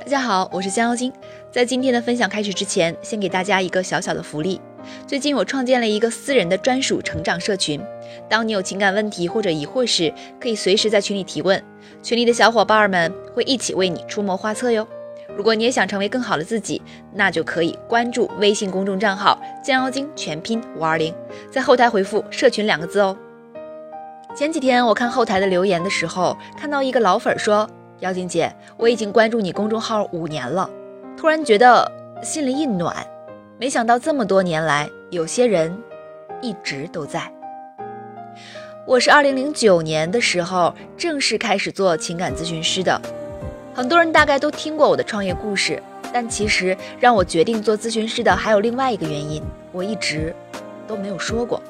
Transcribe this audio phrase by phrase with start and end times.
[0.00, 1.12] 大家好，我是江妖精。
[1.52, 4.58] 在今天的分享开始之前，先给大家一个小小的福利。
[5.06, 7.78] 最近我创建了一个私人的专属成长社群，
[8.26, 11.62] 当你有情感问题或者疑惑时，可以随时在群里提问，
[12.02, 14.88] 群里的小伙伴们会一起为你出谋划策哟。
[15.36, 16.80] 如果你也想成为更好的自己，
[17.12, 21.14] 那就可以关注微信公众账号“江妖精”全拼五二零，
[21.50, 23.14] 在后台回复“社群”两个字哦。
[24.34, 27.68] 前几天我看后台的留言的时候，看到一个老粉说。
[28.00, 30.68] 妖精姐，我已经关注你公众号五年了，
[31.18, 31.90] 突然觉得
[32.22, 32.96] 心里一暖。
[33.58, 35.76] 没想到这么多年来，有些人
[36.40, 37.30] 一直都在。
[38.86, 42.98] 我是二零零九年的时候正式开始做情感咨询师的，
[43.74, 49.42] 很多人大概都听过我的创业故事，但其实让我决定做咨询师的还有另外一个原因，
[49.72, 50.34] 我一直
[50.88, 51.62] 都没有说过。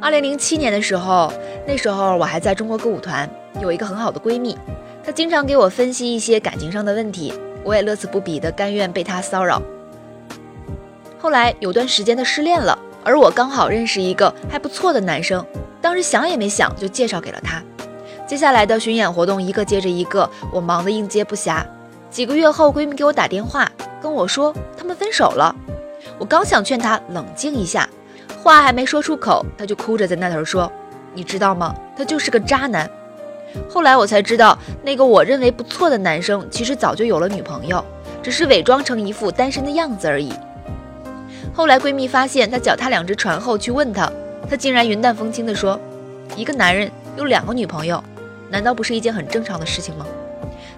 [0.00, 1.32] 二零零七年的时候，
[1.66, 3.28] 那时候我还在中国歌舞团。
[3.60, 4.56] 有一个很好的闺蜜，
[5.02, 7.32] 她经常给我分析一些感情上的问题，
[7.64, 9.60] 我也乐此不疲的甘愿被她骚扰。
[11.18, 15.44] 后来有段时间她失恋了，而我刚好认识一个还不错的男生，
[15.80, 17.62] 当时想也没想就介绍给了她。
[18.26, 21.64] 接下来的巡演活动一个接着一个，我忙得应接不暇。
[22.10, 23.70] 几个月后，闺蜜给我打电话
[24.02, 25.54] 跟我说他们分手了。
[26.18, 27.88] 我刚想劝她冷静一下，
[28.42, 30.70] 话还没说出口，她就哭着在那头说
[31.16, 31.74] ：“你知道吗？
[31.96, 32.88] 他就是个渣男。”
[33.70, 37.82] 后来我才知道，那个我认为不错的男生，其实早就有了女朋友，
[38.22, 40.30] 只是伪装成一副单身的样子而已。
[41.54, 44.12] 后来闺蜜发现他脚踏两只船后去问他，
[44.50, 45.80] 他竟然云淡风轻地说
[46.36, 48.02] ：“一个男人有两个女朋友，
[48.50, 50.06] 难道不是一件很正常的事情吗？”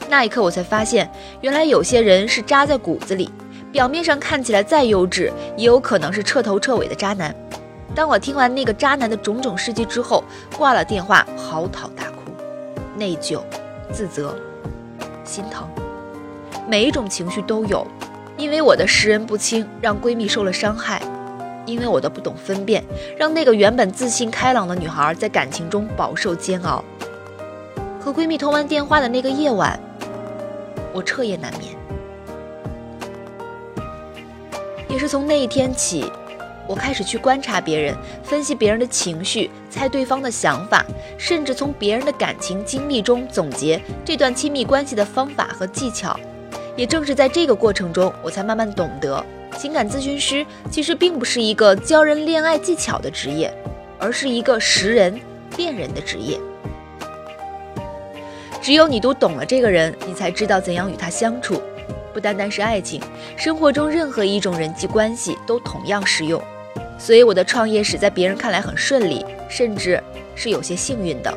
[0.08, 3.28] 那一刻我才发现，原来有些人是扎在骨子里，
[3.72, 7.34] 表面上看起来再优质，也有可能是彻头彻尾的渣男。
[7.98, 10.22] 当我听完那个渣男的种种事迹之后，
[10.56, 12.30] 挂了电话，嚎啕大哭。
[12.96, 13.40] 内疚、
[13.90, 14.36] 自责、
[15.24, 15.68] 心疼，
[16.68, 17.84] 每一种情绪都有。
[18.36, 21.00] 因为我的识人不清，让闺蜜受了伤害；
[21.66, 22.84] 因为我的不懂分辨，
[23.16, 26.84] 让那个原本自信开朗的女孩在感情中饱受煎熬。
[27.98, 29.76] 和闺蜜通完电话的那个夜晚，
[30.92, 31.74] 我彻夜难眠。
[34.88, 36.08] 也是从那一天起。
[36.68, 40.84] 我开始去观察别人，分析别人的情绪，猜对方的想法，
[41.16, 46.14] 甚至从别人的感情经历中总结这段亲密关系的方法和技巧。
[46.76, 49.24] 也正是在这个过程中，我才慢慢懂得，
[49.56, 53.52] 情感咨询师其实并不是一个教人恋爱技巧的职业，
[53.98, 55.18] 而是一个识人、
[55.56, 56.38] 辨人的职业。
[58.60, 61.60] 只有你读懂了这个人，你才知道怎样与他相处。
[62.12, 63.00] 不单单是爱情，
[63.36, 66.42] 生活中任何一种人际关系都同样适用。
[66.98, 70.02] 所以我的创业史在别人看来很顺利，甚至
[70.34, 71.32] 是有些幸运的。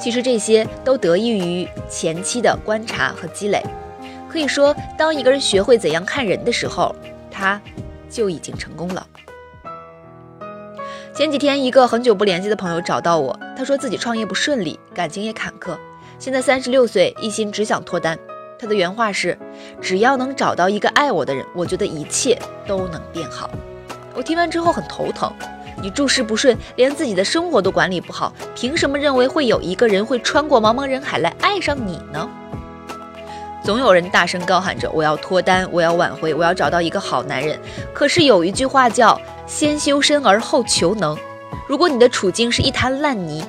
[0.00, 3.62] 其实这些都得益于前期的观察和积累。
[4.28, 6.94] 可以说，当一个人学会怎样看人的时候，
[7.30, 7.60] 他
[8.08, 9.06] 就已经成功了。
[11.14, 15.76] 前几天，一个很久不联系的朋友找到我，他说自己创业不顺利，感情也坎坷，
[16.18, 18.18] 现在三十六岁，一心只想脱单。
[18.58, 19.38] 他的原话是
[19.80, 23.50] ：“只要能找到一个爱我的人，我觉得一切都能变好。”
[24.16, 25.30] 我听完之后很头疼，
[25.82, 32.26] 你诸事不顺，连自己的生活都管理不好，凭什么认为会有一个人会穿过茫茫人海来爱上你呢？
[33.62, 37.58] 总有人大声高喊着我要脱单，我要挽回，我要找到一个好男人。
[37.92, 41.14] 可是有一句话叫先修身而后求能。
[41.66, 43.44] 如果你的处境是一滩烂泥，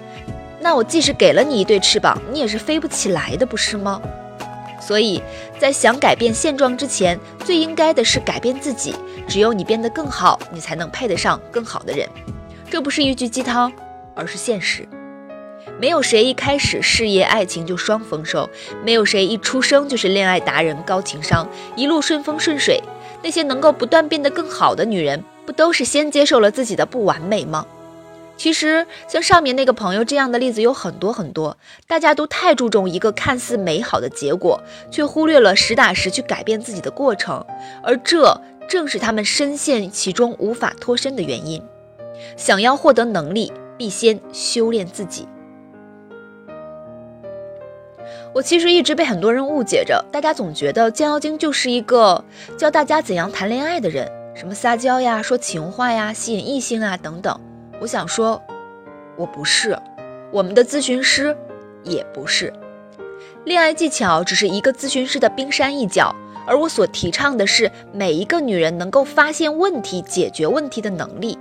[0.60, 4.02] 那我即使给了你一对翅膀，你也是飞不起来的，不是吗？
[4.88, 5.22] 所以
[5.60, 8.96] 在想改变现状之前，最应该的是改变自己。
[9.28, 12.08] 只有你变得更好，你才能配得上更好的人。
[12.72, 13.70] 这不是一句鸡汤，
[14.16, 14.88] 而是现实。
[15.78, 18.50] 没有谁一开始事业爱情就双丰收，
[18.86, 22.82] 没有谁一出生就是恋爱达人、高情商，一路顺风顺水。
[23.22, 27.66] 那些能够不断变得更好的女人，不都是先接受了自己的不完美吗？
[28.38, 31.58] 其实，像上面那个朋友这样的例子有很多很多。
[31.88, 34.62] 大家都太注重一个看似美好的结果，
[34.92, 37.44] 却忽略了实打实去改变自己的过程，
[37.84, 38.40] 而这
[38.70, 41.62] 正是他们深陷其中无法脱身的原因。
[42.36, 45.28] 想要获得能力，必先修炼自己。
[48.34, 52.24] 我其实一直被很多人误解着，大家总觉得江妖精就是一个
[52.56, 57.40] 教大家怎样谈恋爱的人，什么撒娇呀、说情话呀、吸引异性啊等等。
[57.80, 58.42] 我想说，
[59.16, 59.78] 我不是，
[60.32, 61.36] 我们的咨询师
[61.84, 62.52] 也不是。
[63.46, 66.14] 恋爱技巧只是一个咨询师的冰山一角，
[66.46, 71.38] 而我所提倡的是每一个女人能够发现问题、解决问题的能力。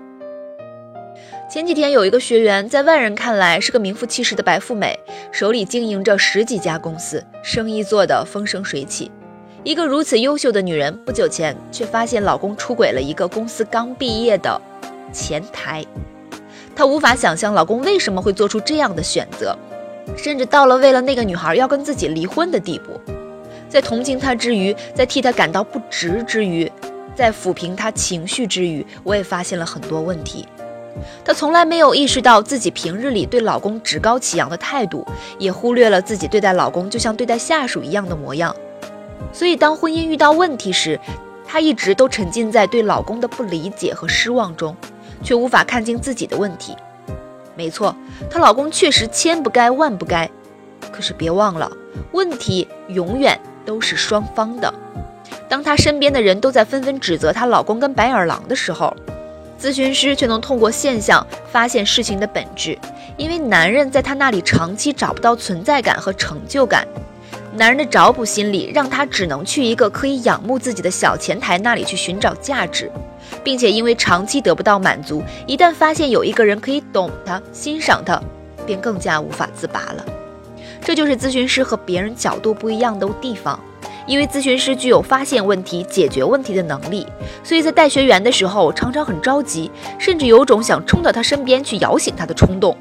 [1.51, 4.99] 前几天有一个学员，在外人看来是个名副其实的白富美，
[5.33, 9.11] 手里经营着十几家公司，生意做得风生水起。
[9.65, 14.61] 一个如此优秀的女人，不久前却发现老公出轨了一个公司刚毕业的
[15.13, 15.85] 前台。
[16.77, 19.57] 她无法想象老公为什么会做出这样的选择，
[20.15, 23.01] 甚至到了为了那个女孩要跟自己离婚的地步。
[23.67, 26.71] 在同情她之余，在替她感到不值之余，
[27.15, 30.47] 在抚平她情绪之余，我也发现了很多问题。
[31.25, 35.07] 她从来没有意识到自己平日里对老公趾高气扬的态度，
[35.39, 38.55] 也忽略了自己对待老公就像对待下属一样的模样。
[39.33, 41.01] 所以，当婚姻遇到问题时，
[41.47, 44.77] 她一直都沉浸在对老公的不理解和失望中，
[45.23, 46.77] 却无法看清自己的问题。
[47.55, 47.95] 没错，
[48.31, 50.31] 她老公确实千不该万不该，
[50.93, 51.71] 可是别忘了，
[52.13, 54.73] 问题永远都是双方的。
[55.49, 58.95] 当她身边的人都在纷纷指责她老公跟白眼狼的时候，
[59.59, 62.79] 咨询师却能通过现象发现事情的本质，
[63.17, 66.87] 因为男人在她那里长期找不到存在感和成就感，
[67.57, 72.91] 男人的找补心理让他只能去一个可以仰慕自己的小前台那里去寻找价值，
[73.43, 78.23] 并且因为长期得不到满足，一旦发现有一个人可以懂他、欣赏他，
[78.67, 80.05] 便更加无法自拔了。
[80.85, 83.59] 这就是咨询师和别人角度不一样的地方。
[84.07, 87.05] 因为咨询师具有发现问题、解决问题的能力，
[87.43, 89.69] 所以在带学员的时候常常很着急，
[89.99, 92.77] 甚至有种想冲到他身边去摇醒他的冲动。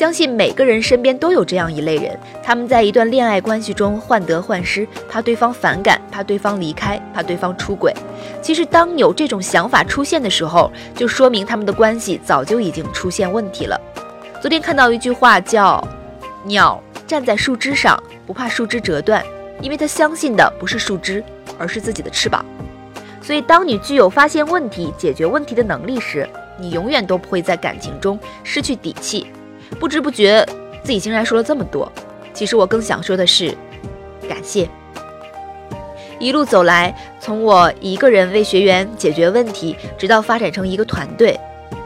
[0.00, 7.92] 相信每个人身边都有这样一类人，他们在一段恋爱关系中患得患失，怕对方反感，怕对方离开，怕对方出轨。
[8.40, 13.78] 其实，当有这种想法出现的时候，就说明他们的关系早就已经出现问题了。
[14.40, 15.86] 昨天看到一句话叫
[16.44, 16.82] “鸟”。
[17.06, 19.22] 站在树枝上，不怕树枝折断，
[19.60, 21.22] 因为他相信的不是树枝，
[21.58, 22.42] 而是自己的翅膀。
[23.20, 26.26] 所以，当你具有发现问题、解决问题的能力时，
[26.58, 29.26] 你永远都不会在感情中失去底气。
[29.78, 30.44] 不知不觉，
[30.82, 31.90] 自己竟然说了这么多。
[32.32, 33.56] 其实我更想说的是，
[34.28, 34.68] 感谢。
[36.18, 41.38] 一路走来，从我一个人为学员解决问题，直到发展成一个团队。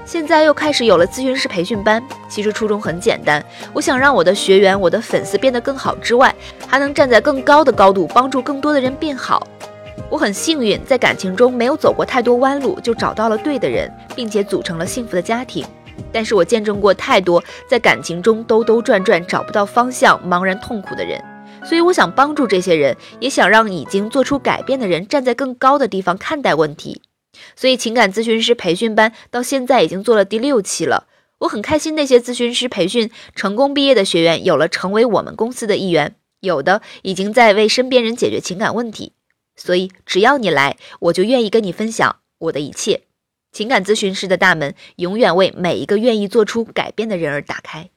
[0.05, 3.43] 现在又开始有了咨询师培训班，其实初衷很简单，
[3.73, 6.35] 我想让我的学员、我的粉丝变得更好之外，
[6.67, 9.47] 还能站在更高的高度帮助更多的人变好。
[10.11, 15.65] 我很幸运，在感情中没有走过太多弯路，就找到了对的人，并且组成了幸福的家庭。
[16.15, 21.21] 但是我见证过太多在感情中兜兜转转找不到方向、茫然痛苦的人，
[21.65, 27.03] 所以我想帮助这些人，也想让已经做出改变的人站在更高的地方看待问题。
[27.57, 31.09] 所以，情感咨询师培训班到现在已经做了第六期了。
[31.41, 39.15] 我很开心，那些咨询师培训成功毕业的学员，有了成为我们公司的一员，有的已经在为身边人解决情感问题。
[39.57, 43.03] 所以，只要你来，我就愿意跟你分享我的一切。
[43.55, 47.89] 情感咨询师的大门永远为每一个愿意做出改变的人而打开。